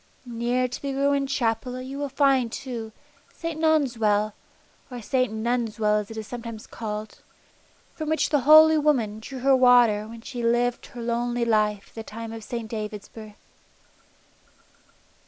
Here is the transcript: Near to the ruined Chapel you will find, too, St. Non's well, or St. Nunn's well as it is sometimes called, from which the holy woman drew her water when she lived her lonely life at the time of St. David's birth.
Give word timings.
Near 0.25 0.67
to 0.67 0.81
the 0.81 0.95
ruined 0.95 1.29
Chapel 1.29 1.79
you 1.79 1.99
will 1.99 2.09
find, 2.09 2.51
too, 2.51 2.91
St. 3.31 3.59
Non's 3.59 3.99
well, 3.99 4.33
or 4.89 4.99
St. 4.99 5.31
Nunn's 5.31 5.79
well 5.79 5.97
as 5.99 6.09
it 6.09 6.17
is 6.17 6.25
sometimes 6.25 6.65
called, 6.65 7.19
from 7.93 8.09
which 8.09 8.29
the 8.31 8.39
holy 8.39 8.79
woman 8.79 9.19
drew 9.19 9.41
her 9.41 9.55
water 9.55 10.07
when 10.07 10.21
she 10.21 10.41
lived 10.41 10.87
her 10.87 11.01
lonely 11.03 11.45
life 11.45 11.89
at 11.89 11.93
the 11.93 12.01
time 12.01 12.33
of 12.33 12.43
St. 12.43 12.67
David's 12.67 13.09
birth. 13.09 13.45